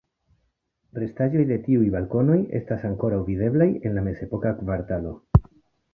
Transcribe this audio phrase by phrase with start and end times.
[1.01, 5.17] Restaĵoj de tiuj balkonoj estas ankoraŭ videblaj en la mezepoka kvartalo.